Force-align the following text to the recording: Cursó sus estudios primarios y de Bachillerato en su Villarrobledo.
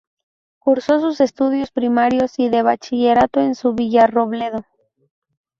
Cursó 0.57 0.99
sus 0.99 1.21
estudios 1.21 1.69
primarios 1.69 2.39
y 2.39 2.49
de 2.49 2.63
Bachillerato 2.63 3.39
en 3.39 3.53
su 3.53 3.75
Villarrobledo. 3.75 4.65